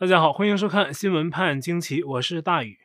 [0.00, 2.78] 大家好，欢迎收看《新闻判惊奇》，我是大宇。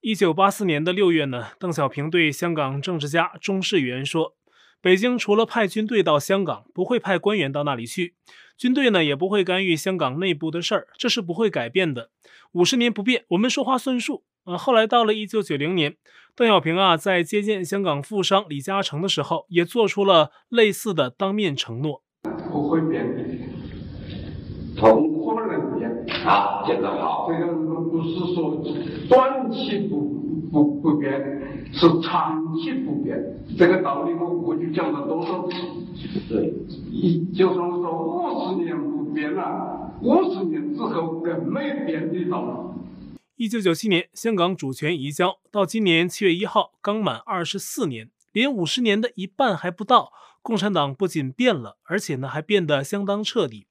[0.00, 4.36] 一九八四年的六月呢，邓小平对香港政治家钟士元说
[4.80, 8.14] ：“北京除了派军队到香港，不会派官员到那里去。
[8.56, 12.10] 军队呢，也不会干预香港内部的事儿，这是不会改变的。
[12.52, 15.96] 五十年不变，我们说话算数。”呃，后来到了一九九零年，
[16.36, 22.04] 邓小平啊，在接见香港富商李嘉诚的时候，也做出了类似的当面承诺
[22.52, 23.24] ：“不会变的，
[24.76, 25.55] 同不能变。”
[26.26, 27.30] 好，讲得好。
[27.30, 28.60] 这个不是说
[29.08, 30.00] 短期不
[30.50, 31.12] 不不变，
[31.72, 33.16] 是长期不变。
[33.56, 35.54] 这个道理我过去讲了多少次？
[36.28, 36.52] 对，
[36.90, 43.16] 一就算说五十年不变了，五十年之后更没变的道理。
[43.36, 50.10] 一九九七年，香港主权移交，到今年七月一号，刚满二十四年，连五十年的一半还不到。
[50.42, 53.68] 共产党不仅变了，而且呢还变得相当彻底。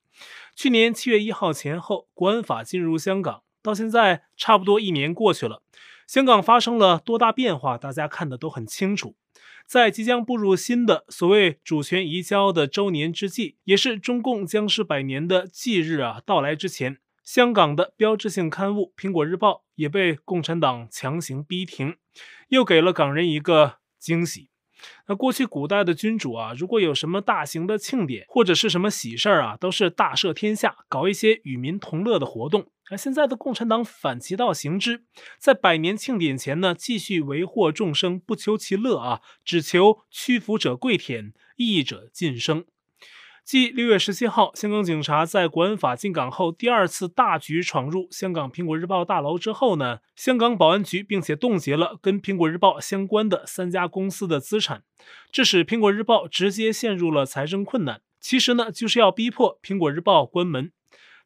[0.56, 5.62] 去年七月一号前后，国安法进入香港，到现在差不多一年过去了。
[6.08, 9.18] 香港发生了多大变化，大家看的都很清楚。
[9.68, 21.98] 在即将步入新的所谓主权移交的周年之际，也是中共僵尸百年的忌日啊到来之前，香港的标志性刊物《苹果日报》也被共产党强行逼停，
[22.48, 24.50] 又给了港人一个惊喜。
[25.08, 32.68] 那过去古代的君主啊，如果有什么大型的庆典或者是什么喜事儿啊，都是大赦天下，搞一些与民同乐的活动。
[32.92, 35.06] 而现在的共产党反其道行之，
[35.40, 42.66] 在百年庆典前呢，继续为祸众生，不求其乐啊，只求屈服者跪舔，义者晋升。
[43.46, 54.82] 继六月十七号，香港警察在国安法进港后第二次大举闯入香港苹果日报大楼之后呢，香港保安局并且冻结了跟苹果日报相关的三家公司的资产，
[55.32, 58.02] 致使苹果日报直接陷入了财政困难。
[58.20, 60.72] 其实呢，就是要逼迫苹果日报关门。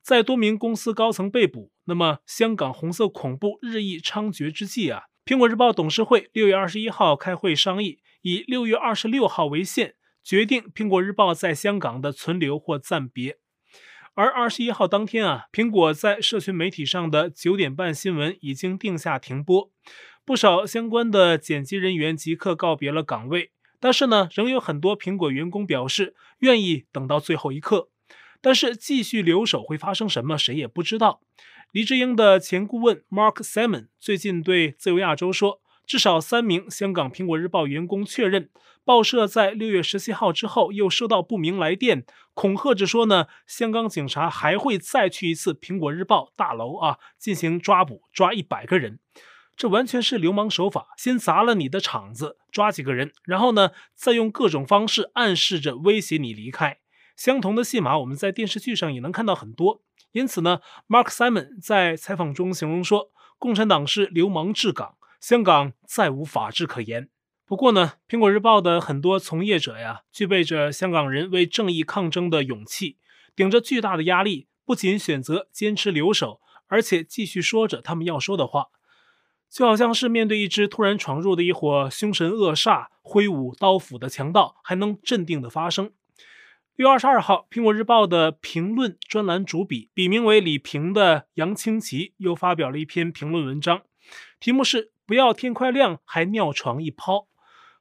[0.01, 9.95] 在多名公司高层被捕，那么香港红色恐怖日益猖獗之际啊，苹果日报董事会六月二十一号开会商议，以六月二十六号为限。
[10.29, 13.39] 决定苹果日报在香港的存留或暂别，
[14.13, 19.71] 而二十一号当天啊，苹果在社群媒体上的九点半新闻已经定下停播，
[20.23, 23.49] 不少相关的剪辑人员即刻告别了岗位。
[23.79, 27.89] 但是呢，仍有很多苹果员工表示愿意等到最后一刻。
[28.39, 31.21] 但是继续留守会发生什么，谁也不知道。
[31.71, 35.59] 黎智英的前顾问 Mark Salmon 最近对自由亚洲说。
[35.89, 38.51] 至少三名香港苹果日报员工确认，
[38.85, 42.05] 报社在六月十七号之后又收到不明来电，
[42.35, 48.99] 恐吓着说呢，香港警察还会再去一次苹果日报大楼啊，进行抓捕，抓一百个人。
[49.57, 56.77] 这完全是流氓手法，先砸了你的场子，抓几个人，然后呢，再用各种方式暗示着威胁你离开。
[57.15, 59.81] 相同的戏码我们在电视剧上也能看到很多。
[60.11, 64.98] 因此呢，Mark Simon 在采访中形容说，共产党是流氓治港。
[65.19, 67.09] 香港再无法治可言。
[67.45, 72.97] 不过呢，苹果日报的很多从业者呀，具备着香港人为正义抗争的勇气，
[73.35, 78.67] 顶着巨大的压力，不仅选择坚持留守，而且继续说着他们要说的话，
[79.49, 85.91] 就好像是面对一只突然闯入的一伙凶神恶煞、挥舞刀斧的强盗，还能镇定的发声。
[86.75, 93.81] 六月二十二号，苹果日报的评论专栏主笔，笔名为李平的杨清奇又发表了一篇评论文章，
[94.39, 94.91] 题目是。
[95.09, 97.25] 不要天快亮还尿床一泡，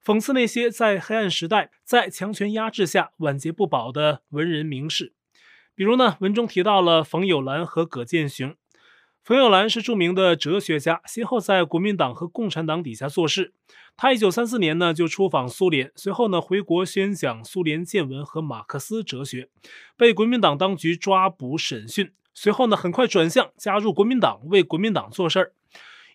[0.02, 5.12] 讽刺那些在黑暗时代、在强权压制下晚节不保的文人名士。
[5.74, 8.56] 比如呢，文中提到了冯友兰和葛剑雄。
[9.22, 13.52] 冯友兰是著名的哲学家，先后在国民党和共产党底下做事。
[13.94, 19.50] 他一九三四年呢就出访苏联，随后呢回国宣讲苏联见闻和马克思哲学，
[19.98, 22.10] 被国民党当局抓捕审讯。
[22.32, 25.52] 随后呢很快转向加入国民党，为国民党做事儿。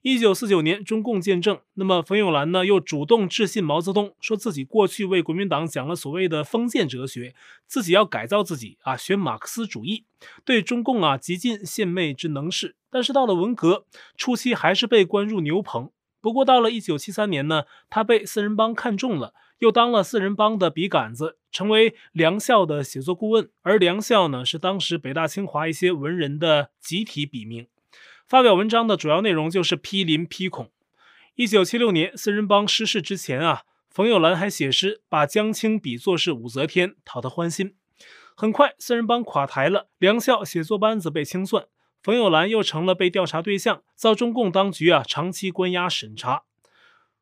[0.03, 7.33] 一九四九年，中共建政，那么冯友兰呢又主动致信毛泽东，说自己过去为国民党讲了所谓的封建哲学，
[7.67, 10.03] 自己要改造自己啊，学马克思主义，
[10.43, 12.75] 对中共啊极尽献媚之能事。
[12.91, 13.85] 但是到了文革
[14.17, 15.89] 初期，还是被关入牛棚。
[16.19, 23.49] 不过到了一九七三年呢，他被四人帮看中了，又当了四人帮的笔杆子，成为梁校的写作顾问。
[23.61, 27.67] 而梁校呢，是当时北大清华一些文人的集体笔名。
[28.27, 30.71] 发表文章的主要内容就是批林批孔。
[31.35, 37.75] 一九七六年四人帮失势之前啊，冯友兰还写诗把江青比作是武则天，讨他欢心。
[38.35, 41.65] 很快四人帮垮台了，梁校写作班子被清算，
[42.01, 46.43] 冯友兰又成了被调查对象，遭中共当局啊长期关押审查。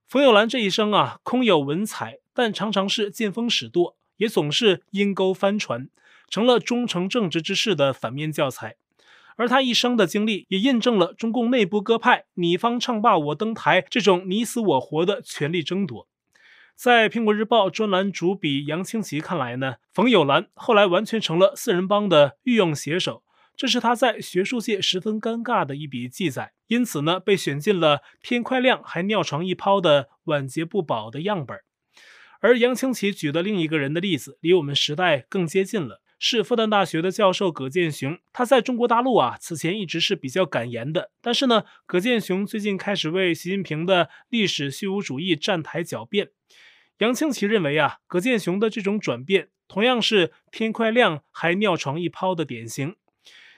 [0.07, 5.89] 冯友兰这一生啊，空有文采，但常常是见风使舵，也总是阴沟翻船，
[6.29, 8.75] 成了忠诚正直之士的反面教材。
[9.37, 16.07] 而他一生的经历也印证了中共内部各派“你方唱罢我登台”这种你死我活的权力争夺。
[16.75, 23.23] 在《苹果日报》专栏主笔杨清奇看来呢，冯友兰后来完全成了四人帮的御用写手，
[23.55, 31.57] 这是他在学术界十分尴尬的一笔记载，因此呢，被选进了天快亮还尿床一泡的晚节不保的样本。
[32.39, 36.00] 而杨清奇举的另一个人的例子，离我们时代更接近了。
[36.23, 41.09] 是复旦大学的教授葛剑雄，他在中国大陆啊，此前一直是比较敢言的。
[41.19, 46.29] 但是呢，葛剑雄最近开始为习近平的历史虚无主义站台狡辩。
[46.99, 52.97] 杨清奇认为啊，葛剑雄的这种转变，同样是天快亮还尿床一泡的典型。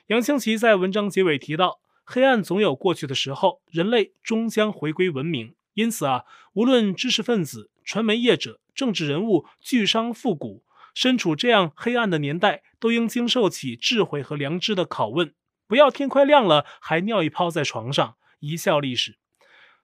[0.08, 5.54] 杨清奇在文章结尾提到，黑暗总有过去的时候，人类终将回归文明。
[5.74, 6.24] 因此啊，
[6.54, 10.64] 无论知识分子、传媒业者、政治人物、巨商富贾。
[10.94, 15.34] 身处这样黑暗的年代，都应经受起智慧和良知的拷问，
[15.68, 19.18] 不要天快亮了还尿一泡在床上，贻笑历史。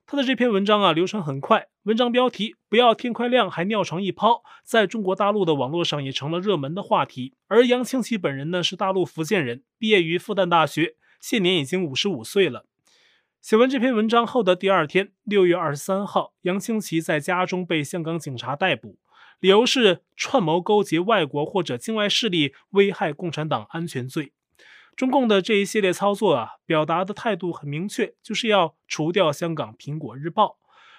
[0.05, 7.35] 他的这篇文章啊，流传很快，文章标题“不要天快亮还尿床一泡”在中国大陆的网络上也成了热门的话题。
[7.47, 12.65] 而杨清奇本人呢，是大陆福建人，毕业于复旦大学，现年已经五十五岁了。
[13.39, 18.97] 写完这篇文章后的第二天，六月二十三号，杨清奇在家中被香港警察逮捕。
[19.39, 24.33] 理由是串谋勾结外国或者境外势力危害共产党安全罪。
[24.95, 30.45] 中共的这一系列操作啊，表达的态度很明确，就是要除掉香港《苹果日报》。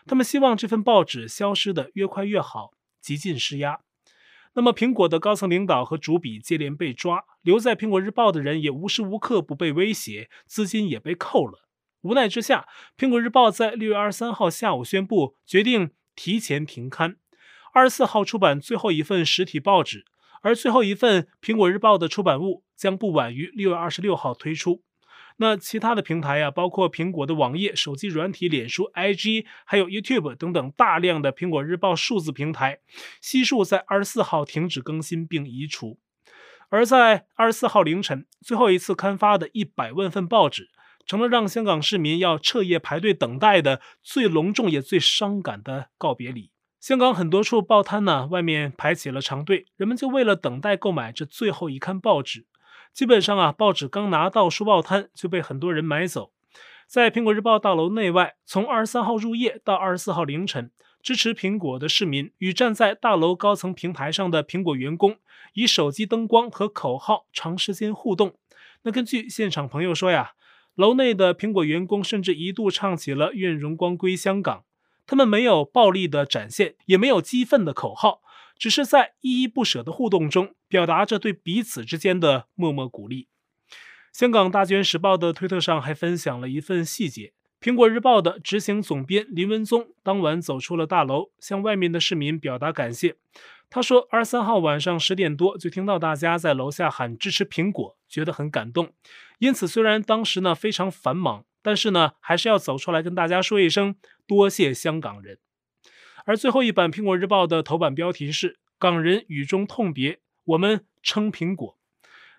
[0.06, 2.70] 他们希望这份报纸消失得越快越好，
[3.02, 3.80] 极尽施压。
[4.54, 11.68] 那么，苹果的高层领导和主笔接连被抓，留在《苹果日报》的人也无时无刻不被威胁，资金也被扣了。
[12.00, 12.66] 无奈之下，
[13.00, 17.16] 《苹果日报》在六月二十三号下午宣布决定提前停刊。
[17.72, 20.04] 二十四号出版最后一份实体报纸，
[20.42, 24.82] 而最后一份《苹果日报》的出版物将不晚于六月二十六号推出。
[25.36, 32.80] 那其他的平台呀、啊，包括苹果的网页、手机软体、脸书、IG，还有 YouTube 等等大量的《苹果日报》数字平台，
[33.22, 35.98] 悉数在二十四号停止更新并移除。
[36.68, 40.68] 而在二十四号凌晨，最后一次刊发的一百万份报纸，
[41.06, 46.50] 成了让香港市民要彻夜排队等待的最隆重也最伤感的告别礼。
[46.80, 52.46] 香港很多处报摊呢，外面排起了长队，人们就为了等待购买这最后一刊报纸。
[52.94, 56.32] 基本上啊，报纸刚拿到书报摊就被很多人买走。
[56.86, 60.70] 在苹果日报大楼内外，从二十三号入夜到二十四号凌晨，
[61.02, 65.18] 支持苹果的市民与站在大楼高层平台上的苹果员工，
[65.52, 68.34] 以手机灯光和口号长时间互动。
[68.84, 70.32] 那根据现场朋友说呀，
[70.74, 74.64] 楼内的苹果员工甚至一度唱起了“愿荣光归香港”。
[75.10, 78.20] 他们没有暴力的展现，也没有激愤的口号，
[78.56, 83.26] 只是在依依不舍的互动中，表达着对彼此之间的默默鼓励。
[84.12, 93.16] 香港大卷时报的推特上还分享了一份细节：苹果日报的执行总编林文宗当晚走出了大楼，向外面的市民表达感谢。
[93.68, 98.92] 他说，二十三号晚上十点多就听到大家在楼下喊支持苹果，觉得很感动。
[99.40, 101.46] 因此，虽然当时呢非常繁忙。
[101.62, 103.94] 但是呢，还是要走出来跟大家说一声
[104.26, 105.38] 多谢香港人。
[106.24, 111.78] 而最后一版《苹果日报》的头版标题是“港人雨中痛别，我们撑苹果”。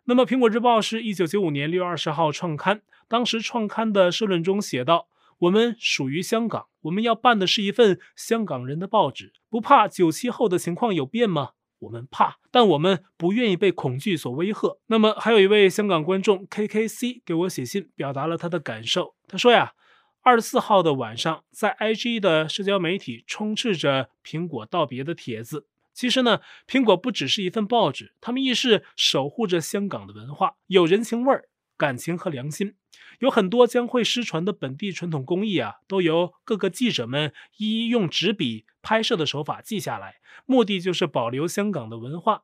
[0.06, 5.08] 那么，《苹果日报》是一九九五年六月二十号创刊，当时创刊的社论中写道
[5.40, 11.52] ：“我们属于香港，我们要办的是一份香港人的报纸，不怕九七后的情况有变吗？”
[11.82, 14.80] 我们怕，但我们不愿意被恐惧所威吓。
[14.88, 19.16] 那么，还有一位香港观众 KKC 给我写信，表达了他的感受。
[19.28, 19.74] 他说呀，
[20.22, 25.68] 二十四号的晚上，在 IG 的社交媒体充斥着苹果道别的帖子。
[25.94, 31.50] 其实呢，苹果不只是一份报纸，他们亦是守护着香港的文化，有人情味儿。
[31.78, 32.76] 感情和良心，
[33.22, 40.16] 有很多将会失传的本地传统工艺啊，都由各个记者们一一用纸笔拍摄的手法记下来，
[40.48, 42.44] 目的就是保留香港的文化。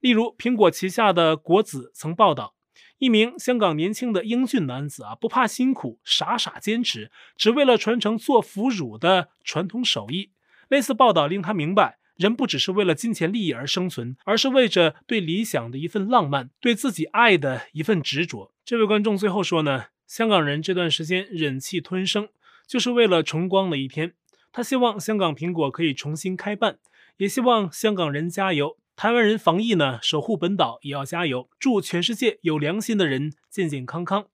[0.00, 2.54] 例如，苹果旗下的国子曾报道，
[2.98, 10.32] 一名香港年轻的英俊男子啊，不怕辛苦，傻傻坚持，只为了传承做腐乳的传统手艺。
[10.68, 11.98] 类似报道令他明白。
[12.16, 18.52] 人不只是为了金钱利益而生存，而是为着对理想的一份浪漫，对自己爱的一份执着。
[18.62, 22.30] 这位观众最后说呢，香港人这段时间忍气吞声，
[22.66, 24.14] 就是为了重光的一天。
[24.50, 26.80] 他希望香港苹果可以重新开办，
[27.18, 31.48] 也希望香港人加油，台湾人防疫呢，守护本岛也要加油。
[31.60, 34.26] 祝全世界有良心的人健健康康。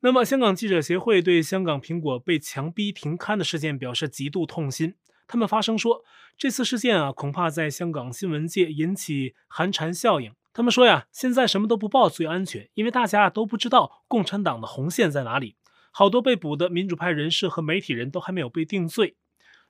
[0.00, 4.96] 那么，香港记者协会对香港苹果被强逼停刊的事件表示极度痛心。
[5.26, 6.04] 他们发声说，
[6.36, 15.56] 这次事件啊，恐怕在香港新闻界引起寒蝉效应，他们说呀，现在什么都不报最安全，因为大家都不知道共产党的红线在哪里。
[15.90, 19.16] 好多被捕的民主派人士和媒体人都还没有被定罪。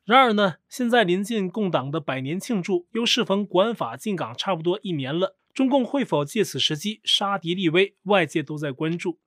[0.05, 7.95] 然而呢，现在临近共党的百年庆祝，又适逢国安法进港差不多一年了，中共会否借此时机杀敌立威？
[8.03, 9.21] 外界都在关注。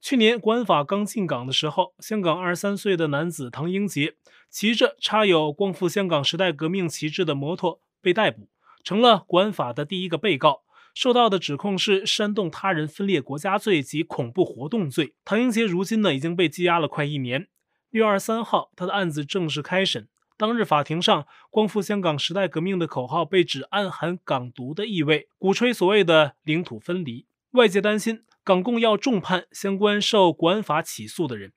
[0.00, 4.16] 去年国安法刚进港的时候，香港二十三岁的男子唐英杰
[4.50, 8.48] 骑着插有“光复香港时代革命”旗帜的摩托被逮捕，
[8.82, 10.63] 成了国安法的第一个被告。
[10.94, 15.14] 受到的指控是煽动他人分裂国家罪及恐怖活动罪。
[15.24, 17.48] 唐英杰如今呢已经被羁押了快一年。
[17.90, 20.08] 六月二十三号，他的案子正式开审。
[20.36, 27.26] 当日法庭上，“光复香港时代革命”的口号被指暗含港独的意味，鼓吹所谓的领土分离。
[27.52, 31.52] 外界担心港共要重判相关受国安法起诉的人，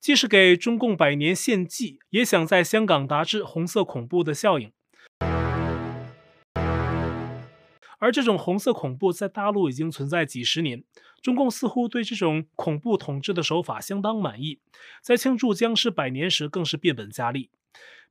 [0.00, 4.72] 既是给中共百年献祭，也想在香港达至红色恐怖的效应。
[7.98, 10.84] 而这种红色恐怖在大陆已经存在几十年，
[11.20, 14.60] 中共似乎对这种恐怖统治的手法相当满意，
[15.02, 17.50] 在庆祝僵尸百年时更是变本加厉。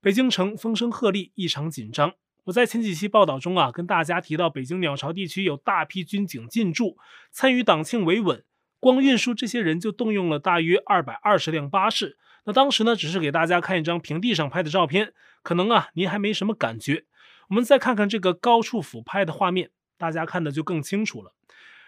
[0.01, 2.13] 北京城风声鹤唳，异常紧张。
[2.45, 6.97] 我在前几期报道中啊，跟大家提到北京鸟巢地区有大批军警进驻，
[7.31, 8.43] 参与党庆维稳，
[8.79, 12.17] 光运输这些人就动用了大约二百二十辆巴士。
[12.45, 15.13] 那当时呢，只是给大家看一张平地上拍的照片，
[15.43, 17.05] 可能啊您还没什么感觉。
[17.49, 19.71] 我们再看看这个高处俯拍的画面。
[19.97, 21.33] 大家看的就更清楚了。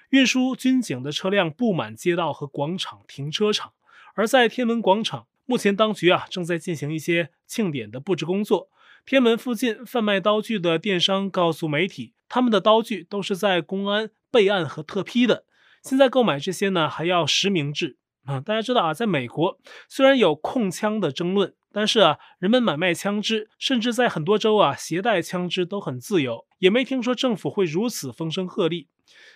[0.09, 3.73] 运输军警的车辆布满街道和广场停车场，
[4.15, 8.69] 而在天安门广场，目前当局啊正在进行一些庆典的布置工作。
[9.05, 15.45] 天安门附近贩卖刀具的电商告诉媒体，他们的刀具都是在公安备案和特批的。
[15.83, 18.39] 现在购买这些呢，还要实名制啊。
[18.39, 21.53] 大家知道啊，在美国虽然有控枪的争论。
[21.71, 28.87] 但是啊，人们买卖枪支，甚至在很多州啊，携带枪支都很自由，也没听说政府会如此风声鹤唳。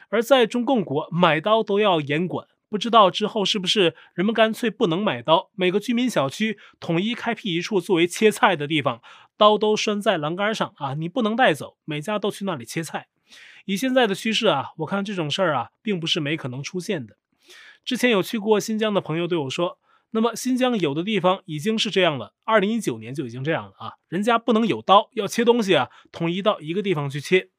[0.09, 9.01] 而在中共国，买刀都要严管，不知道之后是不是人们干脆不能买刀，每个居民小区统一开辟一处作为切菜的地方，
[9.37, 13.07] 刀都拴在栏杆上啊，你不能带走，每家都去那里切菜。
[13.65, 17.15] 以现在的趋势啊，我看这种事儿啊，并不是没可能出现的。
[17.85, 19.77] 之前有去过新疆的朋友对我说。
[20.15, 27.49] 那么新疆有的地方已经是这样了，二零一九年就已经这样了啊，人家不能有刀，要切东西啊，统一到一个地方去切。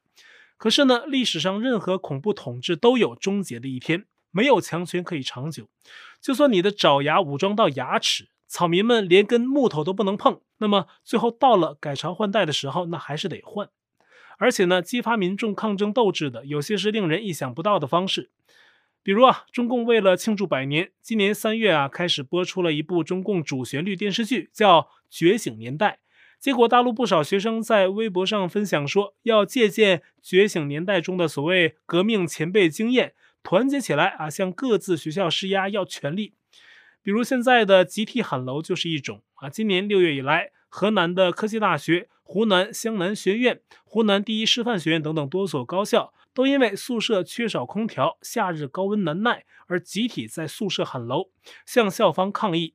[0.56, 5.68] 可是呢，历史上任何恐怖统治都有终结的一天，没有强权可以长久。
[6.20, 13.68] 就算你的爪牙武装到牙齿，草民们连根木头都不能碰，那么最后到了改朝换代的时候，那还是得换。
[14.38, 18.30] 而且呢，激发民众抗争斗志的，有些是令人意想不到的方式。
[19.04, 24.80] 比如啊，中共为了庆祝百年，今年三月啊开始播出了一部中共主旋律电视剧，叫
[25.10, 25.98] 《觉醒年代》。
[26.40, 36.32] 结果大陆不少学生在微博上分享说，要借鉴《觉醒年代》中的所谓革命前辈经验，团结起来啊，向各自学校施压，要权力。
[37.02, 39.50] 比如现在的集体喊楼就是一种啊。
[39.50, 46.14] 今年六月以来，河南的科技大学、湖南湘南学院、湖南第一师范学院等等多所高校。
[46.34, 51.30] 都因为宿舍缺少空调，夏日高温难耐，而集体在宿舍喊楼，
[51.64, 52.74] 向校方抗议。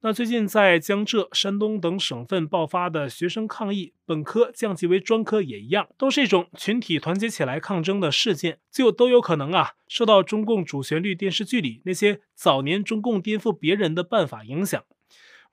[0.00, 14.84] 那最近在江浙、山东等省份爆发的学生抗议，本科降级为专科也一样，都是一种群体团结起来抗争的事件，就都有可能啊受到中共主旋律电视剧里那些早年中共颠覆别人的办法影响。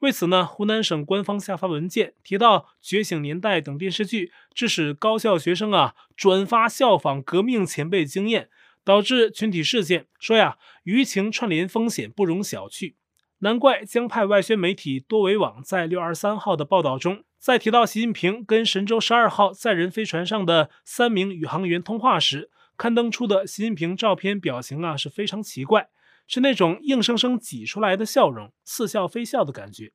[0.06, 8.50] 为此呢，湖南省官方下发文件提到，《觉醒年代》等电视剧致使高校学生啊转发效仿革命前辈经验，
[8.84, 10.06] 导致群体事件。
[10.20, 12.94] 说呀，舆情串联风险不容小觑。
[13.40, 25.90] 难怪江派外宣媒体多维网在六二三号的报道中，在提到习近平跟神舟十二号载人飞船上的三名宇航员通话时，刊登出的习近平照片表情啊是非常奇怪。
[26.28, 29.92] 是那种硬生生挤出来的笑容，似笑非笑的感觉。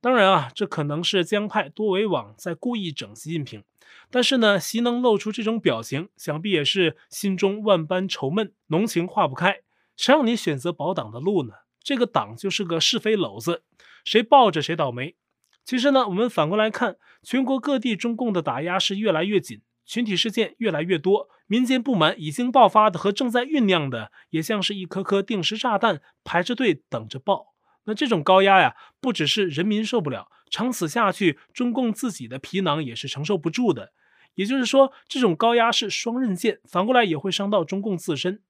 [0.00, 3.64] 当然啊，这可能是江派多维网在故意整习近平。
[4.10, 9.60] 但是呢，习能露出这种表情，想必也是心中万般愁闷，浓情化不开。
[9.96, 11.54] 谁让你选择保党的路呢？
[11.82, 13.62] 这个党就是个是非篓子，
[14.04, 15.16] 谁抱着谁倒霉。
[15.64, 19.60] 其实呢，我们反过来看，全国各地中共的打压是越来越紧。
[19.84, 27.54] 群体事件越来越多，民间不满已经爆发的和正在酝酿的，也像是一颗颗定时炸弹，排着队等着爆。
[27.84, 33.92] 那这种高压呀，不只是人民受不了，长此下去，中共自己的皮囊也是承受不住的。
[34.36, 38.40] 也就是说，这种高压是双刃剑，反过来也会伤到中共自身。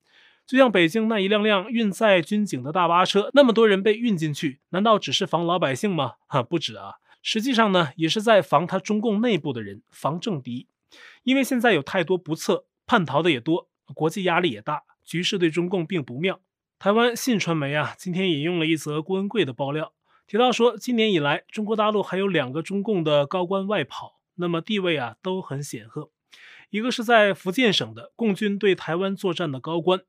[0.47, 6.13] 就像北京那一辆辆运载军警的大巴车，那么多人被运进去，难道只是防老百姓吗？
[6.27, 10.69] 哈， 不止啊，实际上呢，也是在防他中共内部的人，防政敌。
[11.23, 16.41] 因为现在有太多不测，叛逃的也多，国际压力也大，局势对中共并不妙。
[16.79, 19.93] 台湾信传媒啊，今天引用了一则郭文贵的爆料，
[20.27, 26.11] 提到说，今年以来，中国大陆还有两个中共的高官外跑，那么地位啊都很显赫。
[26.71, 30.03] 一个是在福建省的共军对台湾作战的高官，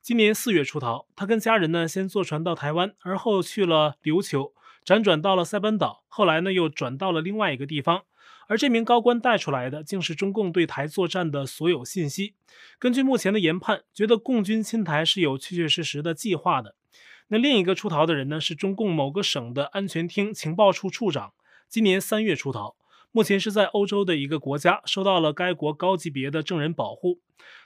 [0.00, 8.04] 今年四月出逃，他跟家人呢先坐船到台湾，而后去了琉球，辗转到了塞班岛，后来呢又转到了另外一个地方。
[8.52, 12.34] 而这名高官带出来的，竟是中共对台作战的所有信息。
[12.78, 16.74] 根据目前的研判，觉得共军侵台是有确确实实的计划的。
[17.28, 21.32] 那另一个出逃的人呢，是中共某个省的安全厅情报处处长，
[21.66, 22.76] 今年三月出逃，
[23.10, 27.20] 目前是在欧洲的一个国家，受到了该国高级别的证人保护。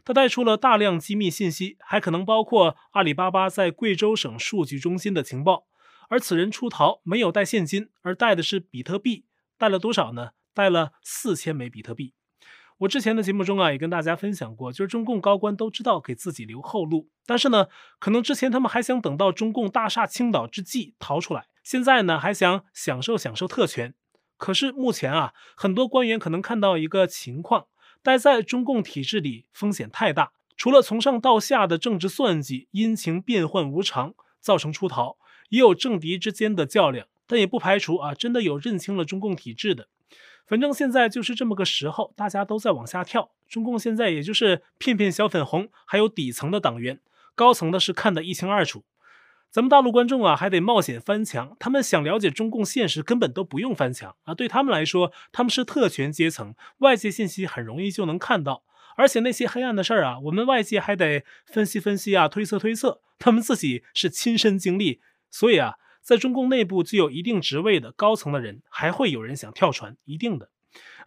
[0.05, 5.67] 他带出了大量机密信息，还可能包括阿里巴巴在贵州省数据中心的情报。
[6.09, 9.25] 而此人出逃没有带现金，而带的是比特币，
[9.59, 10.31] 带了多少呢？
[10.57, 12.15] 带了四千枚比特币。
[12.79, 17.67] 我之前的节目中啊，也跟大家分享过，就是中共高官都知道给自己留后路，但是呢，
[17.99, 23.95] 可能之前他们还想等到中共大厦倾倒之际逃出来，现在呢还想享受享受特权。
[24.39, 27.67] 可是目前啊，很多官员可能看到一个情况，
[28.03, 35.17] 待在中共体制里风险太大，除了从上到下的政治算计、阴晴变幻无常造成出逃，
[35.49, 39.89] 也有政敌之间的较量，但也不排除啊，真的有认清了中共体制的。
[40.47, 43.31] 反正现在就是这么个时候，大家都在往下跳。
[43.49, 47.01] 中共现在也就是骗骗小粉红，还有底层的党员，
[47.35, 48.85] 高层的是看得一清二楚。
[49.51, 51.57] 咱们大陆观众啊，还得冒险翻墙。
[51.59, 54.35] 他们想了解中共现实，根本都不用翻墙啊。
[54.35, 58.63] 对他们来说，他们是特权阶层，外界信息很容易就能看到。
[58.97, 63.01] 而且那些黑暗的事儿啊，我们外界还得分析分析啊，推测推测。
[63.19, 65.01] 他们自己是亲身经历，
[65.31, 65.77] 所以啊。
[66.07, 70.51] 在中共内部具有一定职位的高层的人，还会有人想跳船，一定的。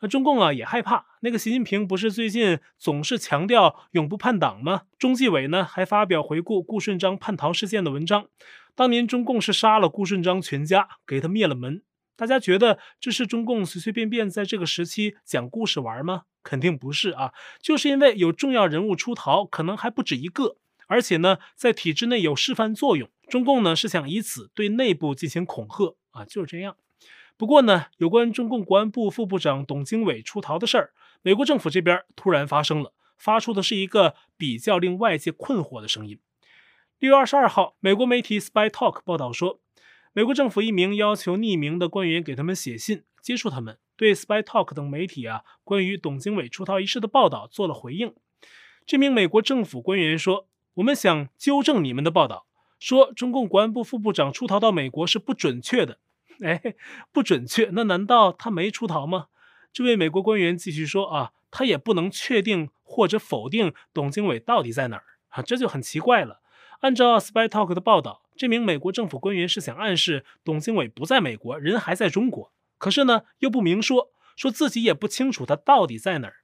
[0.02, 4.82] 那中共啊也害怕，那个习近平不是最近总是强调永不叛党吗？
[4.98, 8.28] 中纪委呢还发表回顾顾顺章叛逃事件的文章，
[8.76, 11.82] 当年中共是杀了顾顺章全家，给他灭了门。
[12.18, 16.24] 大家觉得这是中共随随便便在这个时期讲故事玩吗？
[16.44, 20.58] 肯定不是啊，就是因为有重要人物出逃，可能还不止一个。
[20.88, 26.76] 而且呢，在体制内有示范作用，中共呢是想以此对内部进行恐吓啊，就是这样。
[27.38, 36.20] 不过呢，有关中共国安部副部长董经纬出逃的事儿，美国政府这边突然发生了，发出的是一个比较令外界困惑的声音。
[36.98, 39.62] 六月二十二号，美国媒体 Spy Talk 报道说，
[40.12, 48.14] 美国政府一名要求匿名的官员给他们写信，接触他们，对 Spy Talk 等媒体啊关于董经纬出逃一事的报道做了回应。
[48.86, 50.48] 这名美国政府官员说。
[50.76, 52.46] 我们想纠正你们的报道，
[52.80, 56.00] 说中共国安部副部长出逃到美国是不准确的。
[56.42, 56.76] 哎，
[57.12, 59.28] 不准确，那难道他没出逃吗？
[59.74, 66.40] 这位美国官员继续说啊，他也不能确定或者否定董经纬到底在哪儿啊，这就很奇怪了。
[66.80, 76.36] 按照 Spy Talk 的报道，这名美国政府官员是想暗示董经纬不在美国，人还在中国，可是呢又不明说，说自己也不清楚他到底在哪儿。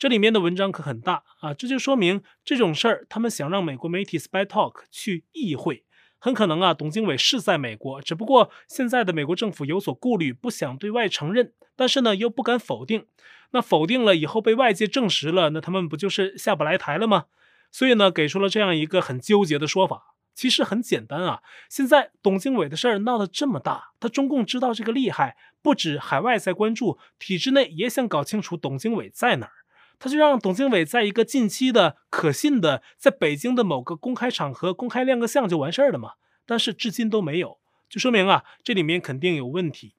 [0.00, 5.84] 这里面的文章可很大啊，这就说明这种事儿，他们想让美国媒体 Spy Talk 去议会，
[6.18, 13.04] 很可能啊，董经纬是在美国，只不过现在的美国政府有所顾虑，不想对外承认，但是呢又不敢否定，
[13.50, 17.26] 那否定了以后被外界证实了，那他们不就是下不来台了吗？
[17.70, 20.14] 所以呢，给出了这样一个很纠结的说法。
[20.34, 29.52] 其实很简单啊，现在董经纬的事儿闹得这么大，他中共知道这个厉害，不止海外在关注，体制内也想搞清楚董经纬在哪儿。
[30.00, 36.14] 他就让董经纬在一个近期的、可信的，在北京的某个公开场合公开亮个相就完事儿了嘛。
[36.46, 37.58] 但是至今都没有，
[37.88, 39.94] 就说明啊，这里面肯定有问题。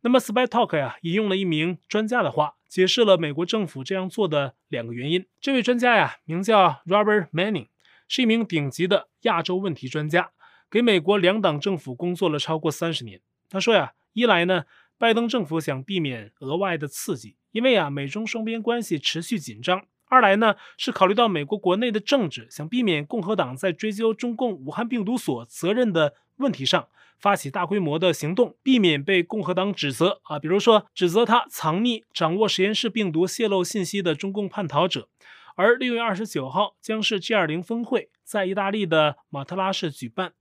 [0.00, 5.26] 那么 Spy Talk 呀，引用了一名专家的话，解释了美国政府这样做的两个原因。
[5.40, 7.68] 这位专家呀，名叫 Robert Manning，
[8.08, 10.32] 是一名顶级的亚洲问题专家，
[10.70, 13.20] 给美国两党政府工作了超过三十年。
[13.48, 14.64] 他说呀，一来呢，
[14.98, 17.36] 拜登政府想避免额外的刺激。
[17.52, 19.86] 因为啊，美中双边关系持续紧张。
[20.06, 35.08] 二来呢，是考虑到美国国内的政治，想避免共和党在追究中共武汉病毒所责任的问题上发起大规模的行动，避免被共和党指责啊，比如说指责他藏匿、掌握实验室病毒泄露信息的中共叛逃者。
[35.56, 40.32] 而六月二十九号将是 G20 峰会在意大利的马特拉市举办。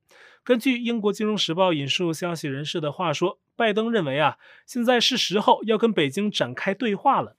[0.44, 7.38] 根据英国金融时报引述消息人士的话说，拜登认为啊，现在是时候要跟北京展开对话了。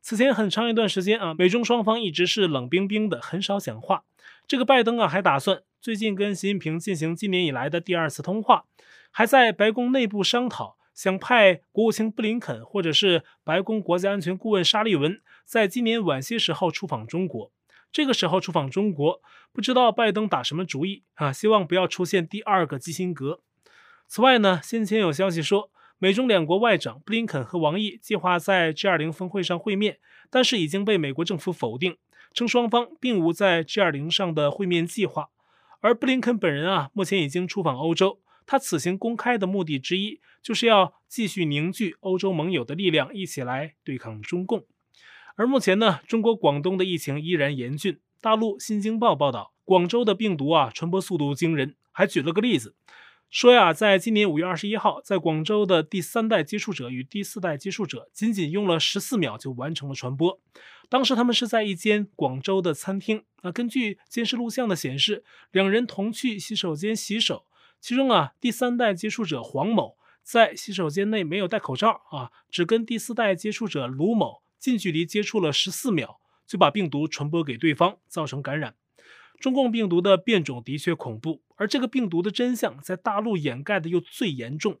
[0.00, 4.04] 此前很长一段时间啊，美中双方一直是冷冰冰的，很少讲话。
[4.48, 8.64] 这个拜登啊，还打算最近跟习近平进行今年以来的第二次通话，
[9.10, 17.52] 还在白宫内部商讨，想派国务卿布林肯或者是白宫国家安全顾问沙利文，在今年晚些时候出访中国。
[17.92, 19.20] 这个时候出访中国，
[19.52, 21.32] 不知道拜登打什么主意啊？
[21.32, 23.40] 希望不要出现第二个基辛格。
[24.06, 29.98] 此外呢，先前有消息说，美中两国外长布林肯和王毅计划在 G20 峰会上会面，
[30.30, 31.96] 但是已经被美国政府否定，
[32.32, 35.30] 称双方并无在 G20 上的会面计划。
[35.80, 38.20] 而布林肯本人啊，目前已经出访欧洲。
[38.46, 44.64] 他此行公开的目的之一，就是要继续凝聚欧洲盟友的力量，一起来对抗中共。
[45.40, 47.98] 而目前呢，中国广东的疫情依然严峻。
[48.20, 52.74] 大陆《新京报》报道，广州的病毒啊，传播速度惊人，还举了个例子，
[53.30, 60.38] 说呀，在今年五月二十一号，在广州的第三代接触者与第四代接触者，仅仅用了十四秒就完成了传播。
[60.90, 67.46] 当时他们是在一间广州的餐厅，啊，根据监视录像的显示，两人同去洗手间洗手。
[67.80, 78.76] 其中啊，第三代接触者黄某在洗手间内没有戴口罩啊，只跟第四代接触者卢某近距离接触了十四秒，就把病毒传播给对方，造成感染。
[79.40, 84.78] 中共病毒的变种的确恐怖，而这个病毒的真相在大陆掩盖的又最严重。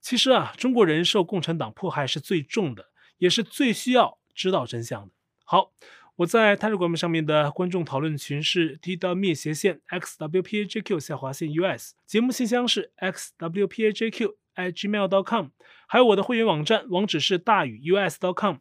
[0.00, 5.12] 其实啊，中国人受共产党迫害是最重的，也是最需要知道真相的。
[5.44, 5.72] 好。
[6.16, 15.08] 我在 Telegram 上面的观众讨论群是 t.me 斜线 xwpajq 下划线 us，节目信箱是 x w p a j q at gmail
[15.08, 15.46] dot com，
[15.88, 18.56] 还有我的会员网站网址是大宇 u s dot com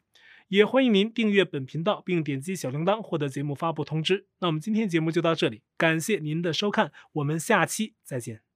[0.50, 4.28] 也欢迎您订阅本频道并点击小铃铛获得节目发布通知。
[4.40, 8.49] 那我们今天节目就到这里，感谢您的收看，我们下期再见。